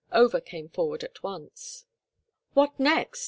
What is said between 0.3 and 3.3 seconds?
came forward at once. "What next?"